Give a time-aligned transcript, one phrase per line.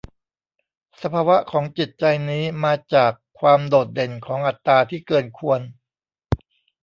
[1.01, 5.59] สภาวะของจิตใจนี้มาจากความโดดเด่นของอัตตาที่เกินควร